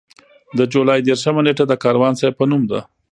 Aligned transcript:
د 0.57 0.59
جولای 0.71 0.99
دېرشمه 1.07 1.41
نېټه 1.45 1.65
د 1.67 1.73
کاروان 1.83 2.13
صیب 2.19 2.33
په 2.37 2.45
نوم 2.51 2.63
ده. 2.71 2.79